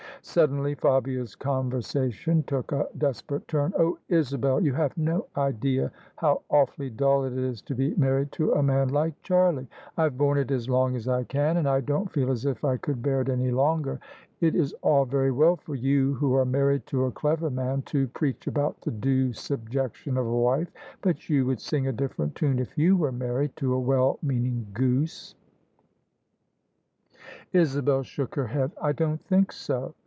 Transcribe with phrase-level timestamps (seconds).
[0.23, 6.91] Suddenly Fabia's conversation took a desperate turn." Oh, Isabel, you have no idea how awfully
[6.91, 9.67] dull it is to be married to a man like Charlie!
[9.97, 12.77] I've borne it as long as I can, and I don't feel as if I
[12.77, 13.99] could bear it any longer 1
[14.41, 18.07] It is all very well for you, who are married to a clever man, to
[18.09, 20.71] preach about the due subjection of a wife:
[21.01, 24.67] but you would sing a different tune if you were married to a well meaning
[24.71, 29.95] goose," OF ISABEL CARNABY Isabel shook her head." I don't think so.